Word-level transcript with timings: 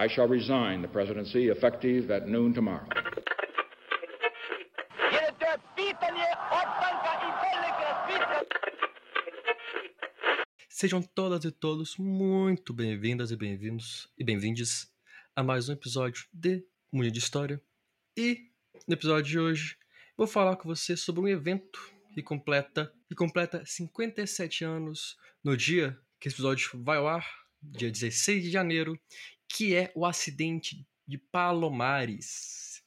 I 0.00 0.06
shall 0.06 0.28
resign 0.28 0.80
the 0.80 0.86
presidency 0.86 1.48
effective 1.48 2.08
at 2.12 2.28
noon 2.28 2.52
tomorrow. 2.52 2.86
Sejam 10.68 11.02
todas 11.02 11.44
e 11.44 11.50
todos 11.50 11.96
muito 11.96 12.72
bem-vindas 12.72 13.32
e 13.32 13.36
bem-vindos 13.36 14.08
e 14.16 14.22
bem-vindes 14.22 14.88
a 15.34 15.42
mais 15.42 15.68
um 15.68 15.72
episódio 15.72 16.26
de 16.32 16.64
Munho 16.92 17.10
de 17.10 17.18
História. 17.18 17.60
E 18.16 18.52
no 18.86 18.94
episódio 18.94 19.24
de 19.24 19.40
hoje 19.40 19.76
vou 20.16 20.28
falar 20.28 20.54
com 20.54 20.68
você 20.68 20.96
sobre 20.96 21.22
um 21.22 21.26
evento 21.26 21.80
que 22.14 22.22
completa, 22.22 22.94
que 23.08 23.16
completa 23.16 23.64
57 23.66 24.64
anos 24.64 25.16
no 25.42 25.56
dia 25.56 25.98
que 26.20 26.28
esse 26.28 26.36
episódio 26.36 26.70
vai 26.84 26.98
ao 26.98 27.08
ar, 27.08 27.28
dia 27.60 27.90
16 27.90 28.44
de 28.44 28.50
janeiro, 28.52 28.96
que 29.48 29.74
é 29.74 29.90
o 29.94 30.04
acidente 30.04 30.86
de 31.06 31.16
Palomares. 31.16 32.82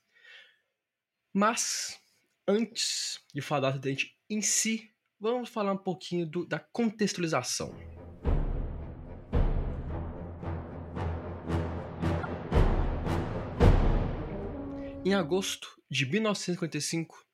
Mas, 1.33 1.99
antes 2.47 3.19
de 3.33 3.41
falar 3.41 3.71
do 3.71 3.77
acidente 3.79 4.17
em 4.29 4.41
si, 4.41 4.93
vamos 5.19 5.49
falar 5.49 5.73
um 5.73 5.77
pouquinho 5.77 6.25
do, 6.25 6.45
da 6.45 6.59
contextualização. 6.59 7.73
Em 15.03 15.15
agosto 15.15 15.81
de 15.89 16.05
1955, 16.05 17.25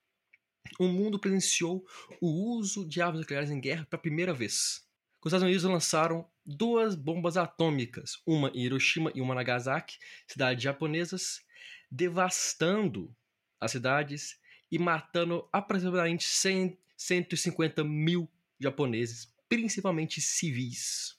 o 0.80 0.88
mundo 0.88 1.20
presenciou 1.20 1.86
o 2.22 2.56
uso 2.58 2.88
de 2.88 3.02
armas 3.02 3.22
nucleares 3.22 3.52
em 3.52 3.60
guerra 3.60 3.86
pela 3.86 4.02
primeira 4.02 4.34
vez. 4.34 4.87
Os 5.24 5.30
Estados 5.30 5.44
Unidos 5.44 5.64
lançaram 5.64 6.30
duas 6.46 6.96
bombas 6.96 7.38
atômicas, 7.38 8.22
uma 8.26 8.50
em 8.50 8.64
Hiroshima 8.64 9.12
e 9.14 9.22
uma 9.22 9.34
em 9.34 9.38
Nagasaki, 9.38 9.98
cidades 10.28 10.64
japonesas, 10.64 11.42
devastando 11.92 13.14
as 13.60 13.72
cidades 13.72 14.40
e 14.72 14.78
matando 14.78 15.48
aproximadamente 15.52 16.24
100, 16.24 16.78
150 16.96 17.84
mil 17.84 18.30
japoneses, 18.60 19.34
principalmente 19.50 20.22
civis. 20.22 21.18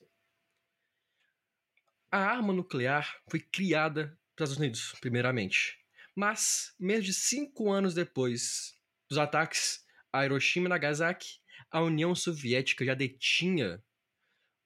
A 2.10 2.18
arma 2.18 2.52
nuclear 2.52 3.20
foi 3.28 3.40
criada 3.40 4.18
pelos 4.34 4.50
Estados 4.50 4.56
Unidos, 4.56 4.94
primeiramente. 5.00 5.78
Mas, 6.14 6.74
menos 6.78 7.04
de 7.04 7.12
cinco 7.12 7.70
anos 7.70 7.94
depois 7.94 8.74
dos 9.08 9.18
ataques 9.18 9.86
a 10.12 10.24
Hiroshima 10.24 10.66
e 10.66 10.70
Nagasaki, 10.70 11.40
a 11.70 11.82
União 11.82 12.14
Soviética 12.14 12.84
já 12.84 12.94
detinha 12.94 13.82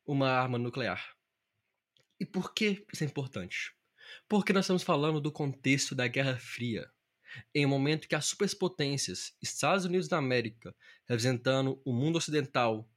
uma 0.07 0.31
arma 0.31 0.59
nuclear. 0.59 1.17
E 2.19 2.27
por 2.27 2.55
que 2.55 2.87
isso 2.93 3.05
é 3.05 3.07
importante? 3.07 3.75
Porque 4.29 4.53
nós 4.53 4.65
estamos 4.65 4.83
falando 4.83 5.21
do 5.21 5.33
contexto 5.33 5.95
da 5.95 6.07
Guerra 6.07 6.39
Fria, 6.39 6.91
em 7.55 7.65
um 7.65 7.69
momento 7.69 8.07
que 8.07 8.15
as 8.15 8.27
superpotências, 8.27 9.35
Estados 9.43 9.85
Unidos 9.85 10.09
da 10.09 10.19
América, 10.19 10.75
representando 11.09 11.81
o 11.85 11.93
mundo 11.93 12.17
ocidental 12.17 12.89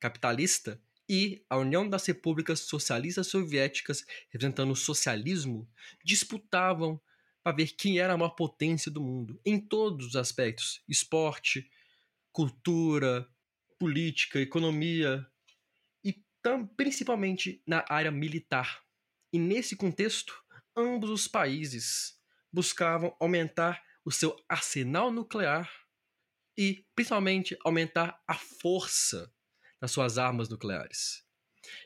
capitalista, 0.00 0.80
e 1.08 1.44
a 1.50 1.58
União 1.58 1.88
das 1.88 2.06
Repúblicas 2.06 2.60
Socialistas 2.60 3.26
Soviéticas, 3.26 4.04
representando 4.30 4.70
o 4.70 4.76
socialismo, 4.76 5.68
disputavam 6.02 7.00
para 7.42 7.56
ver 7.56 7.74
quem 7.76 7.98
era 7.98 8.14
a 8.14 8.16
maior 8.16 8.30
potência 8.30 8.90
do 8.90 9.02
mundo, 9.02 9.40
em 9.44 9.60
todos 9.60 10.06
os 10.06 10.16
aspectos: 10.16 10.82
esporte, 10.88 11.68
cultura, 12.32 13.28
política, 13.78 14.40
economia, 14.40 15.26
principalmente 16.76 17.62
na 17.66 17.84
área 17.88 18.10
militar. 18.10 18.82
E 19.32 19.38
nesse 19.38 19.76
contexto, 19.76 20.34
ambos 20.76 21.10
os 21.10 21.28
países 21.28 22.18
buscavam 22.52 23.16
aumentar 23.20 23.82
o 24.04 24.10
seu 24.10 24.36
arsenal 24.48 25.10
nuclear 25.10 25.70
e, 26.56 26.86
principalmente, 26.94 27.56
aumentar 27.64 28.22
a 28.26 28.34
força 28.34 29.32
das 29.80 29.90
suas 29.90 30.18
armas 30.18 30.48
nucleares. 30.48 31.24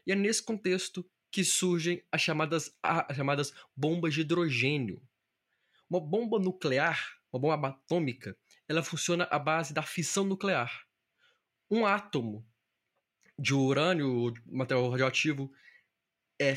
E 0.07 0.13
é 0.13 0.15
nesse 0.15 0.43
contexto 0.43 1.09
que 1.31 1.45
surgem 1.45 2.03
as 2.11 2.21
chamadas, 2.21 2.77
as 2.83 3.17
chamadas 3.17 3.53
bombas 3.77 4.15
de 4.15 4.23
hidrogênio. 4.23 5.07
Uma 5.89 6.01
bomba 6.01 6.39
nuclear, 6.39 7.21
uma 7.33 7.41
bomba 7.41 7.69
atômica, 7.69 8.37
ela 8.69 8.83
funciona 8.83 9.25
à 9.31 9.39
base 9.39 9.73
da 9.73 9.83
fissão 9.83 10.25
nuclear. 10.25 10.87
Um 11.71 11.85
átomo 11.87 12.47
de 13.39 13.55
urânio, 13.55 14.33
material 14.47 14.89
radioativo, 14.91 15.53
é 16.41 16.57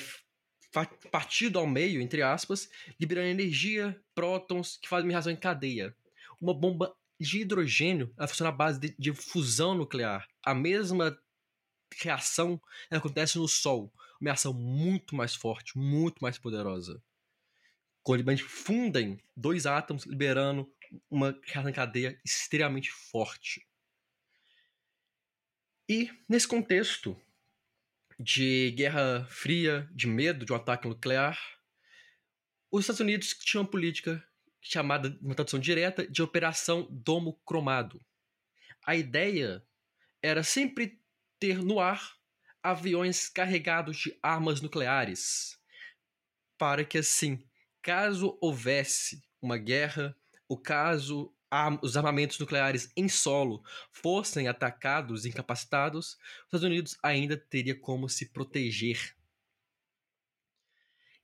partido 1.11 1.57
ao 1.59 1.67
meio, 1.67 2.01
entre 2.01 2.21
aspas, 2.21 2.69
liberando 2.99 3.29
energia, 3.29 3.99
prótons, 4.13 4.77
que 4.77 4.87
fazem 4.87 5.07
uma 5.07 5.13
reação 5.13 5.31
em 5.31 5.35
cadeia. 5.35 5.95
Uma 6.39 6.53
bomba 6.53 6.95
de 7.19 7.41
hidrogênio 7.41 8.13
funciona 8.27 8.49
à 8.49 8.53
base 8.53 8.79
de, 8.79 8.95
de 8.97 9.13
fusão 9.13 9.75
nuclear. 9.75 10.27
A 10.43 10.53
mesma 10.53 11.17
reação 12.01 12.61
acontece 12.89 13.37
no 13.37 13.47
Sol. 13.47 13.91
Uma 14.21 14.29
reação 14.29 14.53
muito 14.53 15.15
mais 15.15 15.35
forte, 15.35 15.77
muito 15.77 16.19
mais 16.19 16.37
poderosa. 16.37 17.01
Quando 18.03 18.37
fundem 18.37 19.19
dois 19.35 19.65
átomos, 19.65 20.05
liberando 20.05 20.71
uma 21.09 21.37
reação 21.43 21.69
em 21.69 21.73
cadeia 21.73 22.19
extremamente 22.23 22.91
forte. 22.91 23.65
E 25.91 26.11
nesse 26.29 26.47
contexto 26.47 27.19
de 28.19 28.69
guerra 28.77 29.25
fria, 29.27 29.89
de 29.91 30.05
medo 30.05 30.45
de 30.45 30.53
um 30.53 30.55
ataque 30.55 30.87
nuclear, 30.87 31.39
os 32.71 32.81
Estados 32.81 32.99
Unidos 32.99 33.29
tinham 33.39 33.63
uma 33.63 33.71
política 33.71 34.23
chamada, 34.61 35.17
uma 35.19 35.33
tradução 35.33 35.59
direta, 35.59 36.07
de 36.07 36.21
Operação 36.21 36.87
Domo 36.91 37.41
Cromado. 37.43 37.99
A 38.85 38.95
ideia 38.95 39.65
era 40.21 40.43
sempre 40.43 41.01
ter 41.39 41.57
no 41.57 41.79
ar 41.79 42.15
aviões 42.61 43.27
carregados 43.27 43.97
de 43.97 44.15
armas 44.21 44.61
nucleares, 44.61 45.59
para 46.55 46.85
que 46.85 46.99
assim, 46.99 47.43
caso 47.81 48.37
houvesse 48.39 49.23
uma 49.41 49.57
guerra, 49.57 50.15
o 50.47 50.55
caso 50.55 51.33
os 51.81 51.97
armamentos 51.97 52.37
nucleares 52.39 52.91
em 52.95 53.09
solo 53.09 53.63
fossem 53.91 54.47
atacados 54.47 55.25
e 55.25 55.29
incapacitados, 55.29 56.09
os 56.09 56.45
Estados 56.45 56.63
Unidos 56.63 56.97
ainda 57.01 57.35
teria 57.37 57.79
como 57.79 58.07
se 58.07 58.29
proteger. 58.29 59.15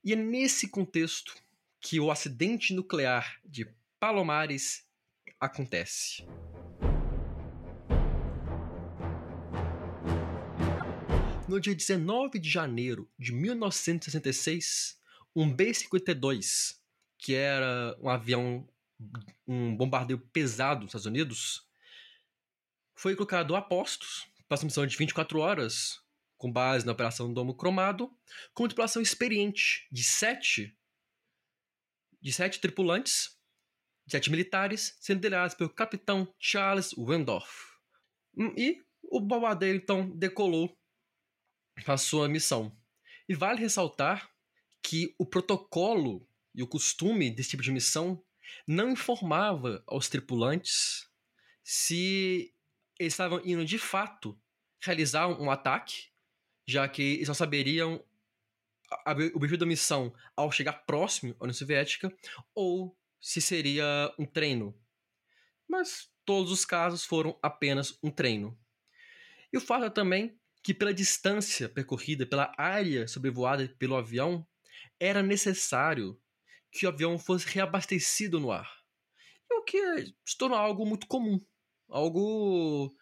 E 0.02 0.12
é 0.12 0.16
nesse 0.16 0.68
contexto 0.68 1.34
que 1.80 2.00
o 2.00 2.10
acidente 2.10 2.72
nuclear 2.72 3.40
de 3.44 3.72
Palomares 3.98 4.84
acontece. 5.40 6.24
No 11.48 11.60
dia 11.60 11.74
19 11.74 12.40
de 12.40 12.50
janeiro 12.50 13.08
de 13.16 13.32
1966, 13.32 14.98
um 15.34 15.52
B-52, 15.52 16.76
que 17.18 17.34
era 17.34 17.96
um 18.00 18.08
avião 18.08 18.68
um 19.46 19.76
bombardeio 19.76 20.18
pesado 20.18 20.80
nos 20.80 20.90
Estados 20.90 21.06
Unidos, 21.06 21.66
foi 22.94 23.14
colocado 23.14 23.54
a 23.54 23.62
postos 23.62 24.26
para 24.48 24.58
uma 24.58 24.64
missão 24.64 24.86
de 24.86 24.96
24 24.96 25.38
horas, 25.38 26.00
com 26.36 26.50
base 26.50 26.86
na 26.86 26.92
Operação 26.92 27.32
Domo 27.32 27.54
Cromado, 27.54 28.08
com 28.54 28.62
uma 28.62 28.68
tripulação 28.68 29.02
experiente 29.02 29.86
de 29.90 30.02
sete, 30.02 30.76
de 32.20 32.32
sete 32.32 32.60
tripulantes, 32.60 33.38
sete 34.08 34.30
militares, 34.30 34.96
sendo 35.00 35.16
liderados 35.16 35.54
pelo 35.54 35.70
capitão 35.70 36.32
Charles 36.38 36.92
Wendorf. 36.96 37.76
Hum, 38.36 38.54
e 38.56 38.82
o 39.02 39.20
bombardeio 39.20 39.76
então 39.76 40.08
decolou 40.10 40.76
para 41.84 41.96
sua 41.96 42.28
missão. 42.28 42.76
E 43.28 43.34
vale 43.34 43.60
ressaltar 43.60 44.30
que 44.82 45.14
o 45.18 45.26
protocolo 45.26 46.28
e 46.54 46.62
o 46.62 46.66
costume 46.66 47.30
desse 47.30 47.50
tipo 47.50 47.62
de 47.62 47.72
missão 47.72 48.24
não 48.66 48.90
informava 48.90 49.82
aos 49.86 50.08
tripulantes 50.08 51.08
se 51.62 52.54
eles 52.98 53.12
estavam 53.12 53.40
indo 53.44 53.64
de 53.64 53.78
fato 53.78 54.38
realizar 54.80 55.28
um 55.28 55.50
ataque, 55.50 56.08
já 56.66 56.88
que 56.88 57.02
eles 57.02 57.26
só 57.26 57.34
saberiam 57.34 58.04
o 59.06 59.36
objetivo 59.36 59.58
da 59.58 59.66
missão 59.66 60.14
ao 60.36 60.52
chegar 60.52 60.84
próximo 60.84 61.34
à 61.40 61.44
União 61.44 61.54
Soviética, 61.54 62.14
ou 62.54 62.96
se 63.20 63.40
seria 63.40 64.14
um 64.18 64.24
treino. 64.24 64.78
Mas 65.68 66.08
todos 66.24 66.52
os 66.52 66.64
casos 66.64 67.04
foram 67.04 67.38
apenas 67.42 67.98
um 68.02 68.10
treino. 68.10 68.58
E 69.52 69.56
o 69.56 69.60
fato 69.60 69.84
é 69.84 69.90
também 69.90 70.38
que, 70.62 70.74
pela 70.74 70.94
distância 70.94 71.68
percorrida, 71.68 72.26
pela 72.26 72.52
área 72.56 73.08
sobrevoada 73.08 73.68
pelo 73.78 73.96
avião, 73.96 74.46
era 74.98 75.22
necessário 75.22 76.20
que 76.70 76.86
o 76.86 76.88
avião 76.88 77.18
fosse 77.18 77.46
reabastecido 77.46 78.38
no 78.40 78.50
ar. 78.50 78.82
o 79.50 79.62
que 79.62 80.14
se 80.24 80.36
tornou 80.36 80.58
algo 80.58 80.84
muito 80.84 81.06
comum, 81.06 81.40
algo 81.88 82.94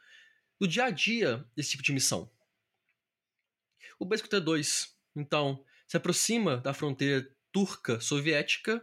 do 0.61 0.69
dia 0.69 0.85
a 0.85 0.91
dia 0.91 1.45
desse 1.57 1.71
tipo 1.71 1.83
de 1.83 1.93
missão. 1.93 2.31
O 3.99 4.05
B-52, 4.05 4.91
então, 5.17 5.65
se 5.87 5.97
aproxima 5.97 6.57
da 6.57 6.73
fronteira 6.73 7.29
turca 7.53 8.01
soviética 8.01 8.83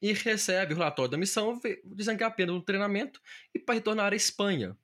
e 0.00 0.12
recebe 0.12 0.74
o 0.74 0.76
relatório 0.76 1.10
da 1.10 1.16
missão 1.16 1.58
dizendo 1.84 2.18
que 2.18 2.24
é 2.24 2.26
apenas 2.26 2.54
um 2.54 2.60
treinamento 2.60 3.20
e 3.54 3.58
para 3.58 3.74
retornar 3.74 4.12
à 4.12 4.16
Espanha, 4.16 4.76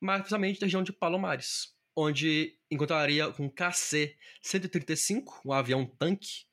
mais 0.00 0.20
precisamente 0.20 0.60
na 0.60 0.66
região 0.66 0.82
de 0.82 0.92
Palomares, 0.92 1.74
onde 1.96 2.56
encontraria 2.70 3.28
um 3.40 3.50
KC-135, 3.50 5.40
um 5.44 5.52
avião 5.52 5.84
tanque, 5.84 6.46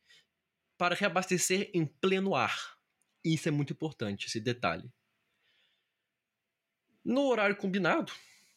para 0.79 0.95
reabastecer 0.95 1.69
em 1.73 1.85
pleno 1.85 2.33
ar. 2.33 2.77
Isso 3.21 3.49
é 3.49 3.51
muito 3.51 3.73
importante, 3.73 4.27
esse 4.27 4.39
detalhe. 4.39 4.89
No 7.03 7.27
horário 7.27 7.57
combinado, 7.57 8.13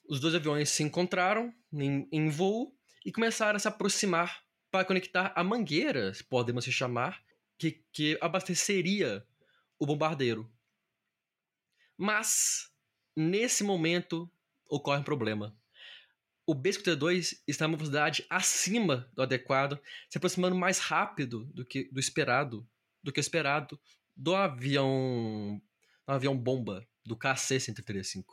os 0.08 0.20
dois 0.20 0.32
aviões 0.32 0.68
se 0.68 0.84
encontraram 0.84 1.52
em, 1.72 2.08
em 2.12 2.28
voo 2.28 2.72
e 3.04 3.10
começaram 3.10 3.56
a 3.56 3.58
se 3.58 3.66
aproximar 3.66 4.44
para 4.70 4.84
conectar 4.84 5.32
a 5.34 5.42
mangueira, 5.42 6.12
podemos 6.30 6.64
se 6.64 6.70
chamar, 6.70 7.20
que, 7.58 7.84
que 7.92 8.16
abasteceria 8.20 9.26
o 9.76 9.84
bombardeiro. 9.84 10.48
Mas, 11.98 12.72
nesse 13.16 13.64
momento, 13.64 14.30
ocorre 14.68 15.00
um 15.00 15.04
problema. 15.04 15.56
O 16.44 16.54
B-52 16.54 17.40
está 17.46 17.64
em 17.64 17.68
uma 17.68 17.76
velocidade 17.76 18.26
acima 18.28 19.08
do 19.14 19.22
adequado, 19.22 19.78
se 20.10 20.18
aproximando 20.18 20.56
mais 20.56 20.78
rápido 20.78 21.44
do 21.46 21.64
que 21.64 21.84
do 21.92 22.00
esperado, 22.00 22.68
do 23.02 23.12
que 23.12 23.20
esperado 23.20 23.80
do 24.16 24.34
avião, 24.34 25.62
do 26.06 26.12
avião 26.12 26.36
bomba 26.36 26.86
do 27.04 27.16
KC-135. 27.16 28.24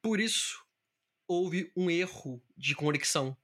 Por 0.00 0.20
isso, 0.20 0.64
houve 1.26 1.72
um 1.76 1.90
erro 1.90 2.42
de 2.56 2.74
conexão. 2.74 3.36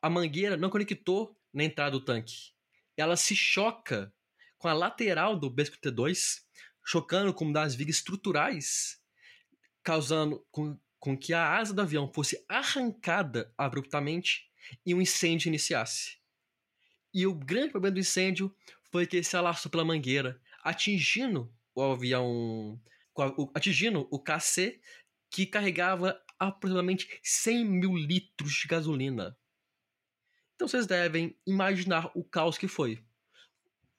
A 0.00 0.08
mangueira 0.08 0.56
não 0.56 0.70
conectou 0.70 1.38
na 1.52 1.64
entrada 1.64 1.92
do 1.92 2.04
tanque. 2.04 2.52
Ela 2.96 3.16
se 3.16 3.36
choca 3.36 4.12
com 4.58 4.68
a 4.68 4.72
lateral 4.72 5.38
do 5.38 5.50
B-52, 5.50 6.42
chocando 6.82 7.32
com 7.34 7.52
das 7.52 7.74
vigas 7.74 7.96
estruturais, 7.96 9.00
causando 9.82 10.46
com 11.04 11.14
que 11.14 11.34
a 11.34 11.58
asa 11.58 11.74
do 11.74 11.82
avião 11.82 12.10
fosse 12.10 12.42
arrancada 12.48 13.52
abruptamente 13.58 14.50
e 14.86 14.94
um 14.94 15.02
incêndio 15.02 15.48
iniciasse. 15.48 16.16
E 17.12 17.26
o 17.26 17.34
grande 17.34 17.72
problema 17.72 17.92
do 17.92 18.00
incêndio 18.00 18.56
foi 18.90 19.06
que 19.06 19.16
ele 19.16 19.24
se 19.24 19.36
alastrou 19.36 19.70
pela 19.70 19.84
mangueira, 19.84 20.40
atingindo 20.62 21.54
o 21.74 21.82
avião, 21.82 22.80
atingindo 23.54 24.08
o 24.10 24.18
KC, 24.18 24.80
que 25.30 25.44
carregava 25.44 26.18
aproximadamente 26.38 27.20
100 27.22 27.66
mil 27.66 27.94
litros 27.94 28.54
de 28.54 28.66
gasolina. 28.66 29.36
Então 30.54 30.66
vocês 30.66 30.86
devem 30.86 31.38
imaginar 31.46 32.10
o 32.14 32.24
caos 32.24 32.56
que 32.56 32.66
foi. 32.66 33.04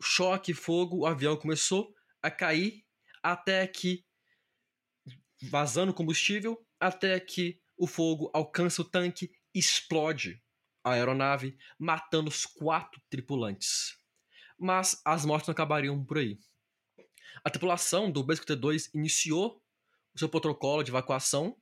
Choque, 0.01 0.55
fogo, 0.55 1.01
o 1.01 1.05
avião 1.05 1.37
começou 1.37 1.93
a 2.19 2.31
cair 2.31 2.83
até 3.21 3.67
que 3.67 4.03
vazando 5.51 5.93
combustível, 5.93 6.64
até 6.79 7.19
que 7.19 7.59
o 7.77 7.87
fogo 7.87 8.29
alcança 8.33 8.81
o 8.81 8.85
tanque, 8.85 9.31
explode 9.53 10.41
a 10.83 10.91
aeronave, 10.93 11.57
matando 11.79 12.29
os 12.29 12.45
quatro 12.45 13.01
tripulantes. 13.09 13.97
Mas 14.57 15.01
as 15.03 15.25
mortes 15.25 15.47
não 15.47 15.53
acabariam 15.53 16.03
por 16.05 16.17
aí. 16.17 16.37
A 17.43 17.49
tripulação 17.49 18.11
do 18.11 18.23
B-52 18.23 18.89
iniciou 18.93 19.61
o 20.13 20.19
seu 20.19 20.29
protocolo 20.29 20.83
de 20.83 20.91
evacuação, 20.91 21.57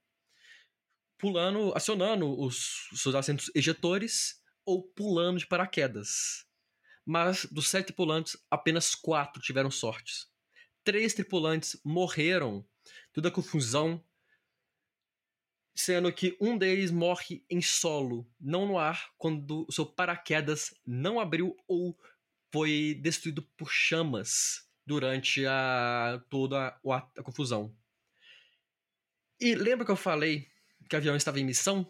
pulando, 1.18 1.74
acionando 1.75 2.39
os, 2.39 2.92
os 2.92 3.01
seus 3.01 3.15
assentos 3.15 3.50
ejetores 3.56 4.42
ou 4.65 4.83
pulando 4.83 5.39
de 5.39 5.48
paraquedas. 5.48 6.45
Mas 7.06 7.45
dos 7.45 7.69
sete 7.69 7.88
tripulantes, 7.88 8.38
apenas 8.50 8.94
quatro 8.95 9.42
tiveram 9.42 9.71
sorte. 9.71 10.27
Três 10.83 11.13
tripulantes 11.13 11.80
morreram 11.83 12.65
toda 13.13 13.30
a 13.30 13.31
confusão, 13.31 14.04
sendo 15.75 16.12
que 16.12 16.38
um 16.40 16.58
deles 16.58 16.92
morre 16.92 17.44
em 17.50 17.62
solo, 17.62 18.28
não 18.40 18.68
no 18.68 18.78
ar, 18.78 19.12
quando 19.18 19.66
o 19.68 19.72
seu 19.72 19.86
paraquedas 19.86 20.74
não 20.86 21.20
abriu 21.20 21.58
ou 21.68 21.98
foi 22.52 23.00
destruído 23.02 23.42
por 23.58 23.72
chamas 23.72 24.68
durante 24.86 25.46
a 25.46 26.24
toda 26.30 26.80
a, 26.86 26.98
a 26.98 27.24
confusão. 27.24 27.75
E 29.40 29.56
lembra 29.56 29.86
que 29.86 29.92
eu 29.92 29.96
falei 29.96 30.48
que 30.88 30.96
o 30.96 30.98
avião 30.98 31.16
estava 31.16 31.40
em 31.40 31.46
missão? 31.46 31.90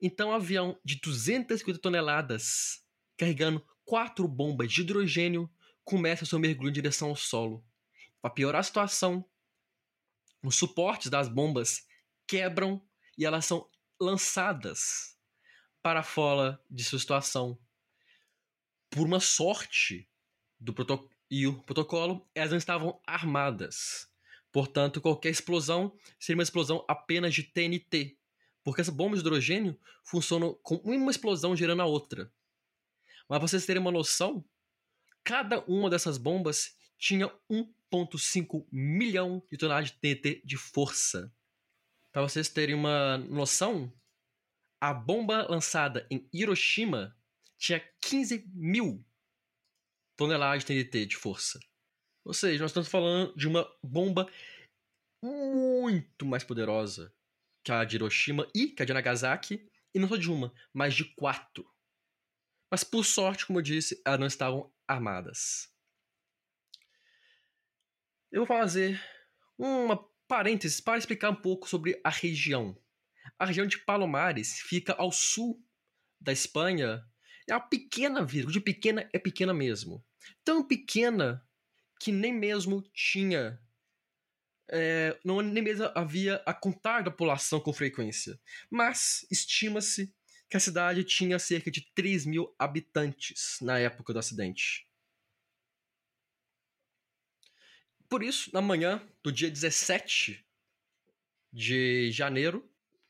Então, 0.00 0.28
um 0.30 0.32
avião 0.32 0.78
de 0.84 1.00
250 1.00 1.78
toneladas, 1.78 2.84
carregando 3.16 3.64
quatro 3.84 4.28
bombas 4.28 4.70
de 4.70 4.82
hidrogênio, 4.82 5.50
começa 5.82 6.26
seu 6.26 6.38
mergulho 6.38 6.68
em 6.68 6.72
direção 6.72 7.08
ao 7.08 7.16
solo. 7.16 7.64
Para 8.20 8.30
piorar 8.30 8.60
a 8.60 8.64
situação, 8.64 9.24
os 10.42 10.56
suportes 10.56 11.10
das 11.10 11.28
bombas 11.28 11.86
quebram 12.26 12.82
e 13.16 13.24
elas 13.24 13.46
são 13.46 13.68
lançadas 14.00 15.16
para 15.82 16.02
fora 16.02 16.60
de 16.70 16.82
sua 16.84 16.98
situação. 16.98 17.58
Por 18.90 19.06
uma 19.06 19.20
sorte 19.20 20.08
do 20.58 20.72
e 21.30 21.46
o 21.46 21.62
protocolo, 21.62 22.28
elas 22.34 22.50
não 22.50 22.58
estavam 22.58 23.00
armadas. 23.06 24.08
Portanto, 24.52 25.00
qualquer 25.00 25.30
explosão 25.30 25.96
seria 26.18 26.38
uma 26.38 26.44
explosão 26.44 26.84
apenas 26.88 27.34
de 27.34 27.42
TNT, 27.42 28.16
porque 28.62 28.80
essa 28.80 28.92
bomba 28.92 29.16
de 29.16 29.20
hidrogênio 29.20 29.78
funciona 30.04 30.54
com 30.62 30.76
uma 30.76 31.10
explosão 31.10 31.56
gerando 31.56 31.82
a 31.82 31.86
outra. 31.86 32.32
Mas 33.28 33.38
para 33.38 33.48
vocês 33.48 33.66
terem 33.66 33.82
uma 33.82 33.90
noção, 33.90 34.44
cada 35.24 35.60
uma 35.64 35.90
dessas 35.90 36.18
bombas 36.18 36.76
tinha 36.96 37.28
1,5 37.50 38.66
milhão 38.70 39.42
de 39.50 39.58
toneladas 39.58 39.90
de 39.90 39.98
TNT 39.98 40.42
de 40.44 40.56
força. 40.56 41.32
Para 42.14 42.22
vocês 42.22 42.48
terem 42.48 42.76
uma 42.76 43.18
noção, 43.18 43.92
a 44.80 44.94
bomba 44.94 45.48
lançada 45.50 46.06
em 46.08 46.28
Hiroshima 46.32 47.18
tinha 47.58 47.80
15 48.00 48.52
mil 48.54 49.04
toneladas 50.16 50.62
de 50.62 50.66
TNT 50.66 51.06
de 51.06 51.16
força. 51.16 51.58
Ou 52.24 52.32
seja, 52.32 52.62
nós 52.62 52.70
estamos 52.70 52.88
falando 52.88 53.34
de 53.34 53.48
uma 53.48 53.68
bomba 53.82 54.30
muito 55.20 56.24
mais 56.24 56.44
poderosa 56.44 57.12
que 57.64 57.72
a 57.72 57.82
de 57.84 57.96
Hiroshima 57.96 58.48
e 58.54 58.68
que 58.68 58.84
a 58.84 58.86
de 58.86 58.92
Nagasaki, 58.92 59.68
e 59.92 59.98
não 59.98 60.06
só 60.06 60.14
de 60.16 60.30
uma, 60.30 60.54
mas 60.72 60.94
de 60.94 61.04
quatro. 61.16 61.68
Mas 62.70 62.84
por 62.84 63.04
sorte, 63.04 63.44
como 63.44 63.58
eu 63.58 63.62
disse, 63.62 64.00
elas 64.06 64.20
não 64.20 64.28
estavam 64.28 64.72
armadas. 64.86 65.68
Eu 68.30 68.46
vou 68.46 68.56
fazer 68.56 69.02
uma 69.58 70.13
parênteses 70.26 70.80
para 70.80 70.98
explicar 70.98 71.30
um 71.30 71.34
pouco 71.34 71.68
sobre 71.68 72.00
a 72.02 72.10
região. 72.10 72.76
A 73.38 73.46
região 73.46 73.66
de 73.66 73.78
Palomares 73.78 74.60
fica 74.60 74.92
ao 74.94 75.10
sul 75.10 75.62
da 76.20 76.32
Espanha. 76.32 77.04
É 77.48 77.54
uma 77.54 77.60
pequena 77.60 78.24
vila, 78.24 78.50
de 78.50 78.60
pequena 78.60 79.08
é 79.12 79.18
pequena 79.18 79.52
mesmo. 79.52 80.04
Tão 80.44 80.66
pequena 80.66 81.46
que 82.00 82.10
nem 82.10 82.32
mesmo 82.32 82.82
tinha. 82.92 83.60
É, 84.70 85.18
não 85.24 85.42
nem 85.42 85.62
mesmo 85.62 85.90
havia 85.94 86.42
a 86.46 86.54
contar 86.54 87.02
da 87.02 87.10
população 87.10 87.60
com 87.60 87.72
frequência. 87.72 88.40
Mas 88.70 89.26
estima-se 89.30 90.14
que 90.48 90.56
a 90.56 90.60
cidade 90.60 91.04
tinha 91.04 91.38
cerca 91.38 91.70
de 91.70 91.82
3 91.94 92.24
mil 92.26 92.54
habitantes 92.58 93.58
na 93.60 93.78
época 93.78 94.12
do 94.12 94.18
acidente. 94.18 94.86
Por 98.14 98.22
isso, 98.22 98.48
na 98.52 98.62
manhã 98.62 99.02
do 99.24 99.32
dia 99.32 99.50
17 99.50 100.46
de 101.52 102.12
janeiro, 102.12 102.64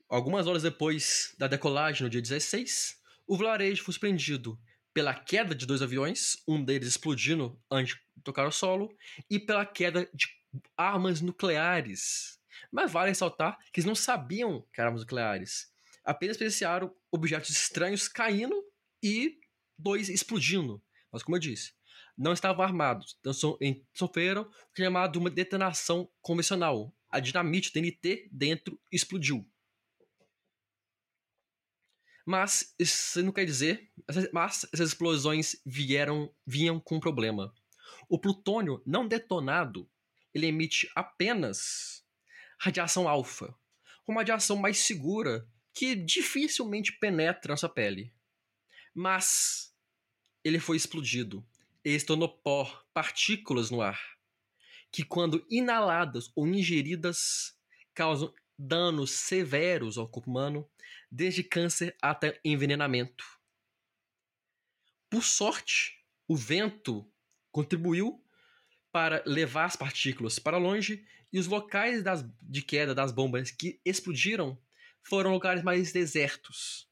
algumas 0.09 0.47
horas 0.47 0.63
depois 0.63 1.35
da 1.37 1.47
decolagem 1.47 2.05
no 2.05 2.09
dia 2.09 2.23
16, 2.23 3.03
o 3.27 3.37
vilarejo 3.37 3.85
foi 3.85 3.93
surpreendido 3.93 4.59
pela 4.95 5.13
queda 5.13 5.55
de 5.55 5.67
dois 5.67 5.83
aviões, 5.83 6.43
um 6.49 6.65
deles 6.65 6.89
explodindo 6.89 7.55
antes 7.71 7.97
de 8.17 8.23
tocar 8.23 8.47
o 8.47 8.51
solo, 8.51 8.97
e 9.29 9.39
pela 9.39 9.67
queda 9.67 10.09
de 10.15 10.27
armas 10.75 11.21
nucleares. 11.21 12.41
Mas 12.73 12.91
vale 12.91 13.11
ressaltar 13.11 13.59
que 13.71 13.81
eles 13.81 13.87
não 13.87 13.95
sabiam 13.95 14.67
que 14.73 14.81
eram 14.81 14.89
armas 14.89 15.03
nucleares. 15.03 15.71
Apenas 16.03 16.39
presenciaram 16.39 16.91
objetos 17.13 17.51
estranhos 17.51 18.09
caindo 18.09 18.65
e 19.03 19.39
dois 19.79 20.09
explodindo. 20.09 20.83
Mas 21.13 21.23
como 21.23 21.37
eu 21.37 21.41
disse, 21.41 21.75
não 22.17 22.33
estavam 22.33 22.65
armados, 22.65 23.17
então 23.21 23.33
sofreram 23.93 24.43
o 24.43 24.73
que 24.75 24.83
é 24.83 24.85
chamado 24.85 25.13
de 25.13 25.19
uma 25.19 25.31
detonação 25.31 26.09
convencional. 26.21 26.95
A 27.11 27.21
dinamite 27.21 27.73
TNT 27.73 28.29
dentro 28.31 28.81
explodiu. 28.91 29.49
Mas 32.27 32.75
isso 32.79 33.23
não 33.23 33.33
quer 33.33 33.45
dizer, 33.45 33.91
mas 34.33 34.65
essas 34.73 34.89
explosões 34.91 35.61
vieram 35.65 36.35
vinham 36.47 36.81
com 36.81 36.97
um 36.97 37.01
problema. 37.01 37.55
O 38.09 38.19
plutônio 38.19 38.83
não 38.87 39.07
detonado, 39.07 39.91
ele 40.33 40.47
emite 40.47 40.91
apenas 40.95 42.05
radiação 42.59 43.09
alfa, 43.09 43.55
uma 44.07 44.21
radiação 44.21 44.57
mais 44.57 44.79
segura 44.79 45.47
que 45.75 45.95
dificilmente 45.95 46.93
penetra 46.99 47.53
nossa 47.53 47.69
pele. 47.69 48.13
Mas 48.95 49.75
ele 50.43 50.59
foi 50.59 50.77
explodido 50.77 51.45
estonopor, 51.85 52.87
partículas 52.93 53.71
no 53.71 53.83
ar, 53.83 54.01
que 54.91 55.05
quando 55.05 55.45
inaladas 55.51 56.31
ou 56.35 56.47
ingeridas 56.47 57.57
causam 57.93 58.33
danos 58.59 59.11
severos 59.11 59.99
ao 59.99 60.09
corpo 60.09 60.31
humano, 60.31 60.69
desde 61.11 61.43
câncer 61.43 61.97
até 62.01 62.41
envenenamento. 62.45 63.25
Por 65.11 65.23
sorte, 65.23 66.05
o 66.27 66.37
vento 66.37 67.09
contribuiu 67.53 68.25
para 68.91 69.23
levar 69.27 69.65
as 69.65 69.77
partículas 69.77 70.39
para 70.39 70.57
longe 70.57 71.07
e 71.33 71.39
os 71.39 71.47
locais 71.47 72.03
das, 72.03 72.25
de 72.41 72.63
queda 72.63 72.95
das 72.95 73.13
bombas 73.13 73.51
que 73.51 73.81
explodiram 73.85 74.59
foram 75.03 75.33
lugares 75.33 75.63
mais 75.63 75.93
desertos. 75.93 76.89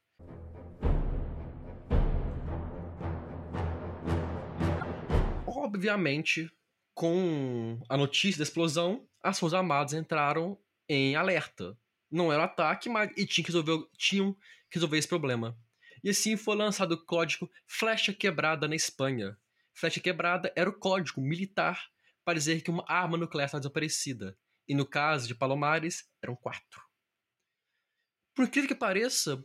Obviamente, 5.83 6.49
com 6.93 7.77
a 7.89 7.97
notícia 7.97 8.37
da 8.37 8.43
explosão, 8.43 9.05
as 9.21 9.37
Forças 9.37 9.57
Armadas 9.57 9.91
entraram 9.91 10.57
em 10.87 11.13
alerta. 11.13 11.77
Não 12.09 12.31
era 12.31 12.45
ataque, 12.45 12.87
mas 12.87 13.11
e 13.17 13.25
tinha 13.25 13.43
que 13.43 13.51
resolver, 13.51 13.85
tinham 13.97 14.33
que 14.71 14.75
resolver 14.75 14.97
esse 14.97 15.09
problema. 15.09 15.59
E 16.01 16.09
assim 16.09 16.37
foi 16.37 16.55
lançado 16.55 16.93
o 16.93 17.05
código 17.05 17.51
Flecha 17.67 18.13
Quebrada 18.13 18.65
na 18.65 18.77
Espanha. 18.77 19.37
Flecha 19.73 19.99
Quebrada 19.99 20.53
era 20.55 20.69
o 20.69 20.79
código 20.79 21.19
militar 21.19 21.89
para 22.23 22.35
dizer 22.35 22.61
que 22.61 22.71
uma 22.71 22.85
arma 22.87 23.17
nuclear 23.17 23.47
estava 23.47 23.59
desaparecida. 23.59 24.37
E 24.65 24.73
no 24.73 24.85
caso 24.85 25.27
de 25.27 25.35
Palomares, 25.35 26.09
eram 26.21 26.33
quatro. 26.33 26.81
Por 28.33 28.45
incrível 28.45 28.69
que 28.69 28.75
pareça, 28.75 29.43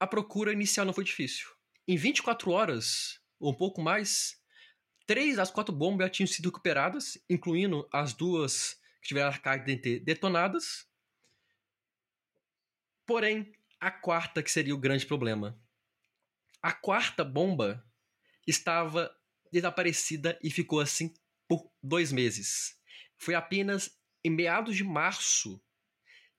a 0.00 0.06
procura 0.06 0.50
inicial 0.50 0.86
não 0.86 0.94
foi 0.94 1.04
difícil. 1.04 1.46
Em 1.86 1.98
24 1.98 2.50
horas, 2.52 3.20
ou 3.38 3.52
um 3.52 3.54
pouco 3.54 3.82
mais, 3.82 4.37
três 5.08 5.36
das 5.36 5.50
quatro 5.50 5.74
bombas 5.74 6.06
já 6.06 6.10
tinham 6.10 6.26
sido 6.26 6.50
recuperadas, 6.50 7.16
incluindo 7.30 7.88
as 7.90 8.12
duas 8.12 8.74
que 9.00 9.08
tiveram 9.08 9.30
a 9.30 9.38
carga 9.38 9.74
de 9.74 9.98
detonadas. 10.00 10.86
Porém, 13.06 13.50
a 13.80 13.90
quarta 13.90 14.42
que 14.42 14.50
seria 14.50 14.74
o 14.74 14.78
grande 14.78 15.06
problema. 15.06 15.58
A 16.60 16.72
quarta 16.72 17.24
bomba 17.24 17.82
estava 18.46 19.10
desaparecida 19.50 20.38
e 20.42 20.50
ficou 20.50 20.78
assim 20.78 21.14
por 21.48 21.72
dois 21.82 22.12
meses. 22.12 22.78
Foi 23.16 23.34
apenas 23.34 23.98
em 24.22 24.28
meados 24.28 24.76
de 24.76 24.84
março 24.84 25.58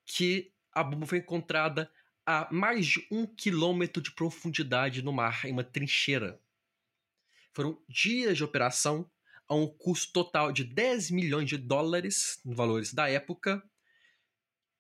que 0.06 0.54
a 0.72 0.84
bomba 0.84 1.08
foi 1.08 1.18
encontrada 1.18 1.92
a 2.24 2.48
mais 2.54 2.86
de 2.86 3.08
um 3.10 3.26
quilômetro 3.26 4.00
de 4.00 4.12
profundidade 4.12 5.02
no 5.02 5.12
mar, 5.12 5.44
em 5.46 5.52
uma 5.52 5.64
trincheira. 5.64 6.40
Foram 7.60 7.78
dias 7.90 8.38
de 8.38 8.44
operação 8.46 9.12
a 9.46 9.54
um 9.54 9.68
custo 9.68 10.14
total 10.14 10.50
de 10.50 10.64
10 10.64 11.12
milhões 11.12 11.50
de 11.50 11.58
dólares, 11.58 12.40
valores 12.46 12.94
da 12.94 13.10
época, 13.10 13.62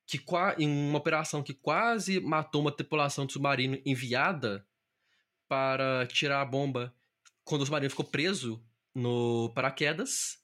que 0.07 0.23
em 0.57 0.87
uma 0.87 0.97
operação 0.97 1.43
que 1.43 1.53
quase 1.53 2.21
matou 2.21 2.61
uma 2.61 2.71
tripulação 2.71 3.25
de 3.25 3.33
submarino 3.33 3.81
enviada 3.85 4.65
para 5.45 6.07
tirar 6.07 6.39
a 6.39 6.45
bomba 6.45 6.95
quando 7.43 7.63
o 7.63 7.65
submarino 7.65 7.89
ficou 7.89 8.05
preso 8.05 8.65
no 8.95 9.51
paraquedas, 9.53 10.41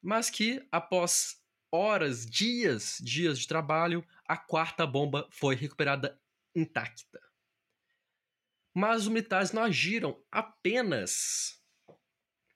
mas 0.00 0.30
que 0.30 0.64
após 0.70 1.42
horas, 1.72 2.24
dias, 2.24 2.98
dias 3.02 3.40
de 3.40 3.48
trabalho, 3.48 4.06
a 4.24 4.36
quarta 4.36 4.86
bomba 4.86 5.26
foi 5.32 5.56
recuperada 5.56 6.16
intacta. 6.54 7.20
Mas 8.72 9.02
os 9.02 9.08
militares 9.08 9.50
não 9.50 9.64
agiram 9.64 10.22
apenas 10.30 11.60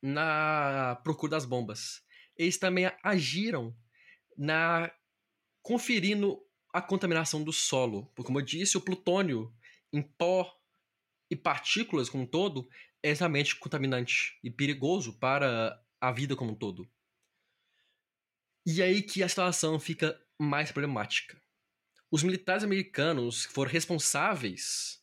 na 0.02 1.00
procura 1.02 1.32
das 1.32 1.44
bombas. 1.44 2.02
Eles 2.36 2.58
também 2.58 2.90
agiram 3.02 3.76
na 4.36 4.90
conferindo 5.62 6.40
a 6.72 6.82
contaminação 6.82 7.42
do 7.42 7.52
solo. 7.52 8.06
Porque, 8.14 8.26
como 8.26 8.38
eu 8.38 8.44
disse, 8.44 8.76
o 8.76 8.80
plutônio 8.80 9.52
em 9.92 10.02
pó 10.02 10.54
e 11.30 11.34
partículas 11.34 12.08
como 12.08 12.24
um 12.24 12.26
todo 12.26 12.68
é 13.02 13.10
extremamente 13.10 13.56
contaminante 13.56 14.38
e 14.44 14.50
perigoso 14.50 15.18
para 15.18 15.82
a 16.00 16.12
vida 16.12 16.36
como 16.36 16.52
um 16.52 16.54
todo. 16.54 16.88
E 18.64 18.82
aí 18.82 19.02
que 19.02 19.22
a 19.22 19.28
situação 19.28 19.78
fica 19.80 20.20
mais 20.38 20.70
problemática. 20.70 21.40
Os 22.10 22.22
militares 22.22 22.62
americanos 22.62 23.44
foram 23.44 23.70
responsáveis 23.70 25.02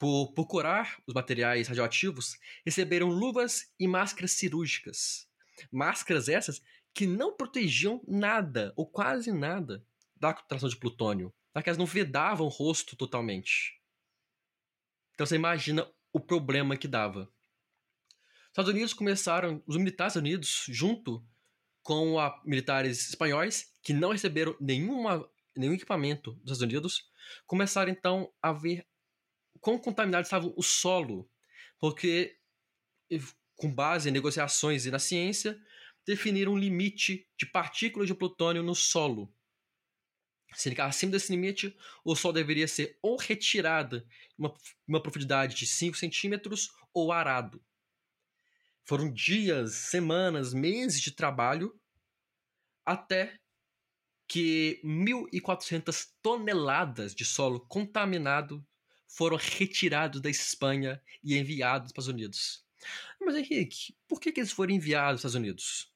por 0.00 0.32
procurar 0.32 0.98
os 1.06 1.12
materiais 1.12 1.68
radioativos 1.68 2.38
receberam 2.64 3.10
luvas 3.10 3.70
e 3.78 3.86
máscaras 3.86 4.32
cirúrgicas. 4.32 5.28
Máscaras 5.70 6.26
essas 6.26 6.62
que 6.94 7.06
não 7.06 7.36
protegiam 7.36 8.02
nada, 8.08 8.72
ou 8.76 8.86
quase 8.86 9.30
nada, 9.30 9.84
da 10.16 10.32
concentração 10.32 10.70
de 10.70 10.78
plutônio. 10.78 11.30
Já 11.54 11.62
que 11.62 11.68
elas 11.68 11.76
não 11.76 11.84
vedavam 11.84 12.46
o 12.46 12.50
rosto 12.50 12.96
totalmente. 12.96 13.78
Então 15.12 15.26
você 15.26 15.36
imagina 15.36 15.86
o 16.14 16.18
problema 16.18 16.78
que 16.78 16.88
dava. 16.88 17.30
Os 18.04 18.48
Estados 18.52 18.70
Unidos 18.70 18.94
começaram, 18.94 19.62
os 19.66 19.76
militares 19.76 20.16
Unidos, 20.16 20.64
junto 20.70 21.22
com 21.82 22.18
a 22.18 22.40
militares 22.46 23.06
espanhóis, 23.10 23.74
que 23.82 23.92
não 23.92 24.12
receberam 24.12 24.56
nenhuma, 24.58 25.28
nenhum 25.54 25.74
equipamento 25.74 26.32
dos 26.36 26.52
Estados 26.52 26.62
Unidos, 26.62 27.10
começaram 27.46 27.92
então 27.92 28.32
a 28.40 28.50
ver 28.50 28.86
quão 29.60 29.78
contaminado 29.78 30.24
estava 30.24 30.52
o 30.56 30.62
solo, 30.62 31.30
porque, 31.78 32.38
com 33.54 33.72
base 33.72 34.08
em 34.08 34.12
negociações 34.12 34.86
e 34.86 34.90
na 34.90 34.98
ciência, 34.98 35.60
definiram 36.06 36.52
um 36.52 36.58
limite 36.58 37.28
de 37.38 37.46
partículas 37.46 38.08
de 38.08 38.14
plutônio 38.14 38.62
no 38.62 38.74
solo. 38.74 39.32
Se 40.54 40.68
ficar 40.68 40.86
acima 40.86 41.12
desse 41.12 41.30
limite, 41.30 41.76
o 42.04 42.16
solo 42.16 42.34
deveria 42.34 42.66
ser 42.66 42.98
ou 43.00 43.16
retirado 43.16 43.98
em 43.98 44.04
uma, 44.38 44.54
uma 44.88 45.02
profundidade 45.02 45.54
de 45.54 45.66
5 45.66 45.96
centímetros 45.96 46.72
ou 46.92 47.12
arado. 47.12 47.62
Foram 48.84 49.12
dias, 49.12 49.74
semanas, 49.74 50.52
meses 50.52 51.00
de 51.00 51.12
trabalho 51.12 51.78
até 52.84 53.36
que 54.26 54.80
1.400 54.84 56.08
toneladas 56.22 57.14
de 57.14 57.24
solo 57.24 57.60
contaminado 57.66 58.66
foram 59.10 59.36
retirados 59.36 60.20
da 60.20 60.30
Espanha 60.30 61.02
e 61.22 61.36
enviados 61.36 61.92
para 61.92 62.00
os 62.00 62.06
Estados 62.06 62.08
Unidos. 62.08 62.64
Mas 63.20 63.36
Henrique, 63.36 63.94
por 64.08 64.20
que, 64.20 64.32
que 64.32 64.40
eles 64.40 64.52
foram 64.52 64.72
enviados 64.72 65.20
para 65.20 65.26
os 65.28 65.34
Estados 65.34 65.34
Unidos? 65.34 65.92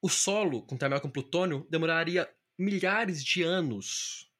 O 0.00 0.08
solo 0.08 0.62
contaminado 0.62 1.02
com 1.02 1.10
plutônio 1.10 1.66
demoraria 1.70 2.32
milhares 2.56 3.22
de 3.22 3.42
anos 3.42 4.30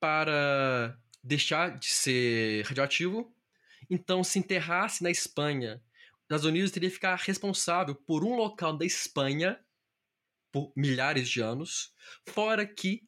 para 0.00 0.98
deixar 1.22 1.78
de 1.78 1.86
ser 1.86 2.64
radioativo. 2.64 3.34
Então, 3.88 4.22
se 4.22 4.38
enterrasse 4.38 5.02
na 5.02 5.10
Espanha, 5.10 5.82
os 6.14 6.22
Estados 6.22 6.44
Unidos 6.44 6.70
teria 6.70 6.88
que 6.88 6.94
ficar 6.94 7.16
responsável 7.16 7.94
por 7.94 8.24
um 8.24 8.34
local 8.34 8.76
da 8.76 8.84
Espanha 8.84 9.58
por 10.50 10.72
milhares 10.74 11.28
de 11.28 11.40
anos, 11.40 11.94
fora 12.26 12.66
que, 12.66 13.06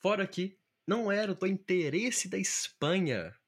fora 0.00 0.26
que 0.26 0.58
não 0.88 1.12
era 1.12 1.34
do 1.34 1.46
interesse 1.46 2.28
da 2.28 2.38
Espanha 2.38 3.38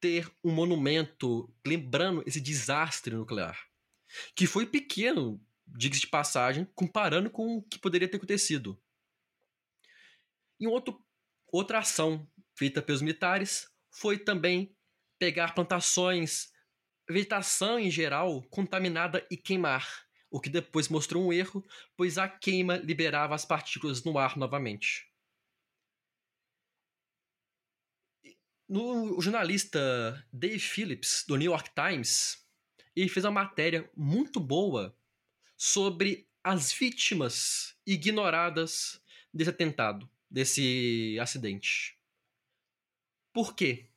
ter 0.00 0.32
um 0.44 0.52
monumento 0.52 1.52
lembrando 1.66 2.22
esse 2.24 2.40
desastre 2.40 3.16
nuclear, 3.16 3.58
que 4.36 4.46
foi 4.46 4.64
pequeno, 4.64 5.44
diga-se 5.66 6.02
de 6.02 6.06
passagem, 6.06 6.64
comparando 6.72 7.28
com 7.28 7.56
o 7.56 7.62
que 7.62 7.80
poderia 7.80 8.08
ter 8.08 8.16
acontecido. 8.16 8.80
E 10.60 10.68
outro, 10.68 11.04
outra 11.48 11.80
ação 11.80 12.30
feita 12.56 12.80
pelos 12.80 13.02
militares 13.02 13.68
foi 13.90 14.16
também 14.16 14.72
pegar 15.18 15.56
plantações, 15.56 16.52
vegetação 17.10 17.76
em 17.76 17.90
geral, 17.90 18.40
contaminada 18.50 19.26
e 19.28 19.36
queimar 19.36 20.06
o 20.30 20.40
que 20.40 20.48
depois 20.48 20.88
mostrou 20.88 21.26
um 21.26 21.32
erro, 21.32 21.66
pois 21.96 22.18
a 22.18 22.28
queima 22.28 22.76
liberava 22.76 23.34
as 23.34 23.44
partículas 23.44 24.04
no 24.04 24.16
ar 24.16 24.36
novamente. 24.36 25.11
No, 28.72 29.18
o 29.18 29.20
jornalista 29.20 30.26
Dave 30.32 30.58
Phillips, 30.58 31.26
do 31.28 31.36
New 31.36 31.52
York 31.52 31.72
Times, 31.74 32.42
ele 32.96 33.10
fez 33.10 33.22
uma 33.22 33.30
matéria 33.30 33.90
muito 33.94 34.40
boa 34.40 34.96
sobre 35.58 36.26
as 36.42 36.72
vítimas 36.72 37.76
ignoradas 37.86 38.98
desse 39.30 39.50
atentado, 39.50 40.08
desse 40.30 41.18
acidente. 41.20 41.98
Por 43.30 43.54
quê? 43.54 43.90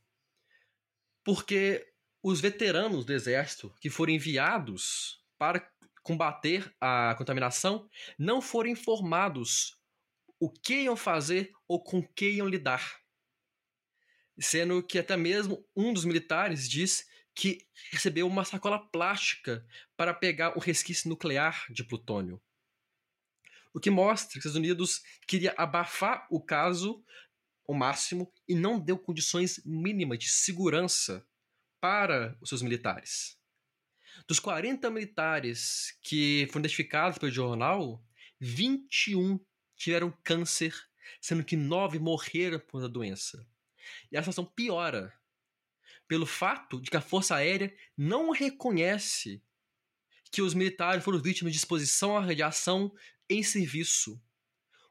Porque 1.23 1.93
os 2.21 2.41
veteranos 2.41 3.05
do 3.05 3.13
exército 3.13 3.73
que 3.79 3.89
foram 3.89 4.11
enviados 4.11 5.23
para 5.37 5.71
combater 6.03 6.75
a 6.81 7.15
contaminação 7.17 7.89
não 8.19 8.41
foram 8.41 8.71
informados 8.71 9.79
o 10.37 10.51
que 10.51 10.81
iam 10.81 10.97
fazer 10.97 11.53
ou 11.65 11.81
com 11.81 12.05
que 12.05 12.29
iam 12.29 12.49
lidar. 12.49 13.04
Sendo 14.37 14.83
que 14.83 14.99
até 14.99 15.15
mesmo 15.15 15.65
um 15.75 15.93
dos 15.93 16.05
militares 16.05 16.69
diz 16.69 17.07
que 17.33 17.67
recebeu 17.91 18.27
uma 18.27 18.45
sacola 18.45 18.79
plástica 18.79 19.65
para 19.95 20.13
pegar 20.13 20.57
o 20.57 20.59
resquício 20.59 21.09
nuclear 21.09 21.65
de 21.69 21.83
plutônio. 21.83 22.41
O 23.73 23.79
que 23.79 23.89
mostra 23.89 24.33
que 24.33 24.39
os 24.39 24.45
Estados 24.45 24.55
Unidos 24.55 25.03
queria 25.27 25.53
abafar 25.57 26.25
o 26.31 26.41
caso 26.41 27.03
ao 27.67 27.75
máximo 27.75 28.31
e 28.47 28.55
não 28.55 28.79
deu 28.79 28.97
condições 28.97 29.61
mínimas 29.65 30.19
de 30.19 30.29
segurança 30.29 31.27
para 31.81 32.37
os 32.41 32.49
seus 32.49 32.61
militares. 32.61 33.37
Dos 34.27 34.39
40 34.39 34.89
militares 34.89 35.97
que 36.01 36.47
foram 36.47 36.61
identificados 36.61 37.17
pelo 37.17 37.31
jornal, 37.31 38.01
21 38.39 39.39
tiveram 39.75 40.11
câncer, 40.23 40.73
sendo 41.19 41.43
que 41.43 41.57
9 41.57 41.99
morreram 41.99 42.59
por 42.59 42.83
a 42.83 42.87
doença. 42.87 43.45
E 44.11 44.17
a 44.17 44.21
situação 44.21 44.45
piora 44.45 45.13
pelo 46.07 46.25
fato 46.25 46.79
de 46.79 46.89
que 46.89 46.97
a 46.97 47.01
Força 47.01 47.35
Aérea 47.35 47.75
não 47.97 48.31
reconhece 48.31 49.43
que 50.31 50.41
os 50.41 50.53
militares 50.53 51.03
foram 51.03 51.21
vítimas 51.21 51.53
de 51.53 51.59
exposição 51.59 52.17
à 52.17 52.19
radiação 52.19 52.93
em 53.29 53.41
serviço, 53.41 54.21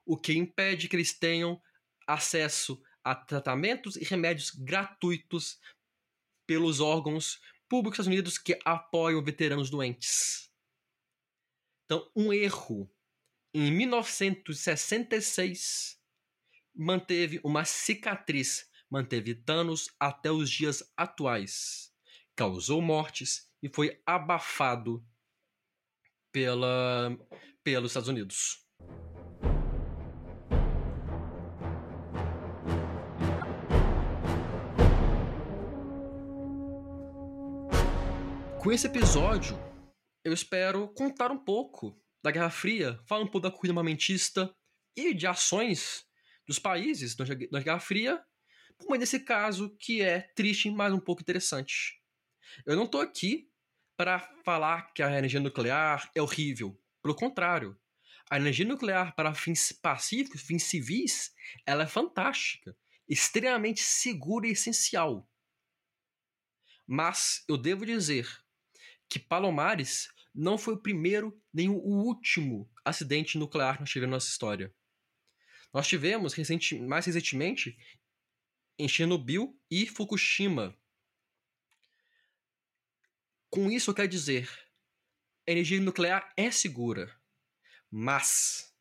o 0.05 0.17
que 0.17 0.33
impede 0.33 0.89
que 0.89 0.97
eles 0.97 1.17
tenham 1.17 1.63
acesso 2.07 2.83
a 3.03 3.15
tratamentos 3.15 3.97
e 3.97 4.05
remédios 4.05 4.51
gratuitos 4.51 5.59
pelos 6.47 6.81
órgãos 6.81 7.41
públicos 7.69 7.99
dos 7.99 8.07
Estados 8.07 8.07
Unidos 8.07 8.39
que 8.39 8.59
apoiam 8.65 9.23
veteranos 9.23 9.71
doentes. 9.71 10.51
Então, 11.85 12.11
um 12.17 12.33
erro 12.33 12.91
em 13.53 13.71
1966 13.71 16.01
manteve 16.75 17.39
uma 17.45 17.65
cicatriz, 17.65 18.69
manteve 18.95 19.35
danos 19.35 19.89
até 19.99 20.31
os 20.31 20.49
dias 20.49 20.81
atuais, 20.97 21.93
causou 22.37 22.81
mortes 22.81 23.51
e 23.61 23.69
foi 23.69 24.01
abafado 24.07 25.05
pela, 26.31 27.11
pelos 27.65 27.91
Estados 27.91 28.09
Unidos. 28.09 28.65
Com 38.63 38.71
esse 38.71 38.87
episódio, 38.87 39.59
eu 40.25 40.33
espero 40.33 40.87
contar 40.95 41.33
um 41.33 41.45
pouco 41.45 42.01
da 42.23 42.31
Guerra 42.31 42.49
Fria, 42.49 43.01
falar 43.09 43.23
um 43.23 43.27
pouco 43.27 43.41
da 43.41 43.51
corrida 43.51 43.73
armamentista 43.73 44.55
e 44.97 45.13
de 45.13 45.27
ações 45.27 46.07
dos 46.47 46.61
países 46.61 47.17
da 47.17 47.61
Guerra 47.61 47.81
Fria, 47.81 48.25
mas 48.89 48.99
nesse 48.99 49.21
caso 49.21 49.75
que 49.79 50.03
é 50.03 50.21
triste, 50.21 50.71
mas 50.71 50.93
um 50.93 51.01
pouco 51.01 51.23
interessante. 51.23 52.01
Eu 52.67 52.77
não 52.77 52.85
estou 52.85 53.01
aqui 53.01 53.51
para 53.97 54.19
falar 54.45 54.93
que 54.93 55.03
a 55.03 55.17
energia 55.17 55.41
nuclear 55.41 56.11
é 56.15 56.21
horrível. 56.21 56.79
Pelo 57.03 57.15
contrário, 57.15 57.79
a 58.31 58.37
energia 58.37 58.67
nuclear 58.67 59.15
para 59.15 59.35
fins 59.35 59.73
pacíficos, 59.73 60.43
fins 60.43 60.65
civis, 60.65 61.35
ela 61.67 61.85
é 61.85 61.87
fantástica, 61.87 62.77
extremamente 63.09 63.83
segura 63.83 64.47
e 64.47 64.53
essencial. 64.53 65.29
Mas 66.87 67.45
eu 67.49 67.57
devo 67.57 67.87
dizer 67.87 68.29
que 69.09 69.19
Palomares 69.19 70.09
não 70.35 70.59
foi 70.59 70.75
o 70.75 70.83
primeiro 70.83 71.41
nem 71.53 71.69
o 71.69 71.79
último 71.79 72.71
acidente 72.85 73.39
nuclear 73.39 73.75
que 73.75 73.83
nós 73.83 73.91
tivemos 73.91 74.11
na 74.11 74.17
nossa 74.17 74.29
história. 74.29 74.75
Nós 75.73 75.87
tivemos 75.87 76.35
recente, 76.35 76.79
mais 76.79 77.07
recentemente 77.07 77.77
em 78.79 78.89
Chernobyl 78.89 79.59
e 79.71 79.87
Fukushima. 79.87 80.77
Com 83.51 83.71
isso 83.71 83.91
eu 83.91 83.95
quero 83.95 84.09
dizer, 84.09 84.51
a 85.47 85.53
energia 85.53 85.81
nuclear 85.81 86.33
é 86.37 86.51
segura, 86.51 87.15
mas 87.91 88.75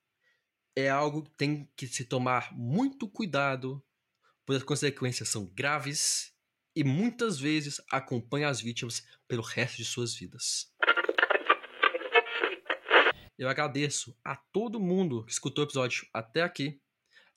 é 0.76 0.90
algo 0.90 1.24
que 1.24 1.32
tem 1.38 1.70
que 1.76 1.88
se 1.88 2.06
tomar 2.06 2.52
muito 2.54 3.08
cuidado, 3.08 3.84
pois 4.46 4.58
as 4.58 4.64
consequências 4.64 5.30
são 5.30 5.46
graves 5.46 6.34
e 6.76 6.84
muitas 6.84 7.40
vezes 7.40 7.80
acompanha 7.92 8.50
as 8.50 8.60
vítimas 8.60 9.06
pelo 9.28 9.44
resto 9.44 9.78
de 9.78 9.86
suas 9.86 10.16
vidas. 10.16 10.74
Eu 13.38 13.50
agradeço 13.50 14.18
a 14.24 14.36
todo 14.36 14.80
mundo 14.80 15.26
que 15.26 15.32
escutou 15.32 15.64
o 15.64 15.68
episódio 15.68 16.08
até 16.14 16.42
aqui. 16.42 16.82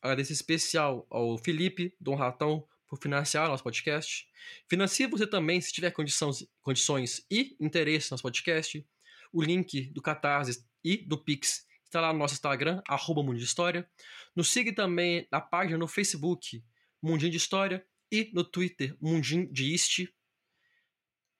Agradeço 0.06 0.32
especial 0.32 1.04
ao 1.10 1.36
Felipe, 1.36 1.92
Dom 2.00 2.14
Ratão, 2.14 2.64
por 2.86 2.96
financiar 2.96 3.48
nosso 3.48 3.64
podcast. 3.64 4.28
Financie 4.68 5.08
você 5.08 5.26
também, 5.26 5.60
se 5.60 5.72
tiver 5.72 5.90
condições, 5.90 6.46
condições 6.62 7.26
e 7.28 7.56
interesse 7.58 8.08
no 8.08 8.14
nosso 8.14 8.22
podcast. 8.22 8.86
O 9.32 9.42
link 9.42 9.90
do 9.92 10.00
Catarse 10.00 10.64
e 10.84 10.96
do 10.96 11.18
Pix 11.18 11.66
está 11.84 12.00
lá 12.00 12.12
no 12.12 12.20
nosso 12.20 12.34
Instagram, 12.34 12.80
arroba 12.86 13.20
Mundo 13.20 13.36
de 13.36 13.44
História. 13.44 13.90
Nos 14.34 14.48
siga 14.48 14.72
também 14.72 15.26
na 15.32 15.40
página 15.40 15.76
no 15.76 15.88
Facebook, 15.88 16.64
Mundinho 17.02 17.32
de 17.32 17.38
História 17.38 17.84
e 18.10 18.30
no 18.32 18.44
Twitter, 18.44 18.96
Mundinho 19.00 19.52
de. 19.52 20.08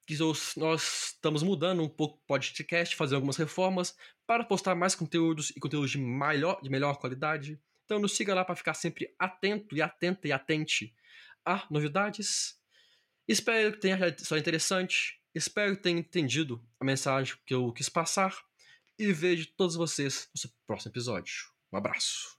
Que 0.09 0.19
nós 0.57 1.13
estamos 1.13 1.45
mudando 1.45 1.85
um 1.85 1.89
pouco 1.89 2.17
o 2.17 2.27
podcast, 2.27 2.97
fazendo 2.97 3.17
algumas 3.17 3.37
reformas 3.37 3.95
para 4.27 4.43
postar 4.43 4.75
mais 4.75 4.97
conteúdos 4.97 5.51
e 5.51 5.61
conteúdos 5.61 5.93
de, 5.93 5.99
de 5.99 6.71
melhor 6.71 6.97
qualidade. 6.97 7.61
Então 7.87 8.01
nos 8.01 8.17
siga 8.17 8.35
lá 8.35 8.45
para 8.45 8.57
ficar 8.57 8.75
sempre 8.75 9.15
atento 9.19 9.75
e 9.75 9.81
atenta 9.81 10.29
e 10.29 10.33
atente 10.33 10.95
a 11.45 11.65
novidades. 11.71 12.61
Espero 13.27 13.73
que 13.73 13.79
tenha 13.79 13.97
sido 14.19 14.39
interessante. 14.39 15.21
Espero 15.33 15.77
que 15.77 15.83
tenha 15.83 16.01
entendido 16.01 16.63
a 16.81 16.85
mensagem 16.85 17.37
que 17.47 17.55
eu 17.55 17.73
quis 17.73 17.89
passar. 17.89 18.37
E 18.99 19.13
vejo 19.13 19.47
todos 19.57 19.77
vocês 19.77 20.29
no 20.45 20.51
próximo 20.67 20.91
episódio. 20.91 21.35
Um 21.73 21.79
abraço. 21.79 22.36